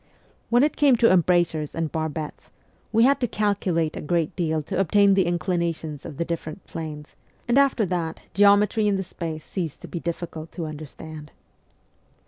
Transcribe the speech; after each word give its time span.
When 0.49 0.63
it 0.63 0.77
came 0.77 0.95
to 0.95 1.11
embrasures 1.11 1.75
and 1.75 1.91
barbettes, 1.91 2.49
we 2.91 3.03
had 3.03 3.19
to 3.19 3.27
calculate 3.27 3.95
a 3.95 4.01
great 4.01 4.35
deal 4.35 4.63
to 4.63 4.79
obtain 4.79 5.13
the 5.13 5.25
inclina 5.25 5.75
tions 5.75 6.07
of 6.07 6.17
the 6.17 6.25
different 6.25 6.65
planes, 6.65 7.15
and 7.47 7.55
after 7.55 7.85
that 7.85 8.19
geometry 8.33 8.87
in 8.87 8.95
the 8.95 9.03
space 9.03 9.43
ceased 9.45 9.79
to 9.81 9.87
be 9.87 9.99
difficult 9.99 10.51
to 10.53 10.65
understand. 10.65 11.31